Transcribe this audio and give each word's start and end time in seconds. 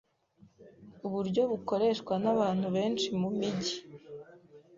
uburyo 1.05 1.41
bukoreshwa 1.51 2.13
n'abantu 2.23 2.67
benshi 2.75 3.07
mu 3.19 3.29
mijyi, 3.37 3.75